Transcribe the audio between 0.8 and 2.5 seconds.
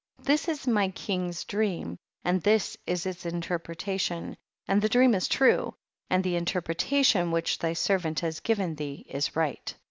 king's dream, and